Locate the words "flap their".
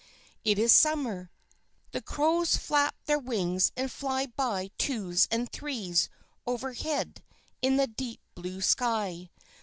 2.57-3.19